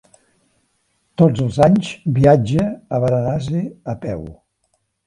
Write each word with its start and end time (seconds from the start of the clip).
Tots 1.21 1.43
els 1.45 1.59
anys 1.67 1.91
viatja 2.17 2.67
a 2.99 3.03
Varanasi 3.07 3.65
a 3.97 4.01
peu. 4.09 4.27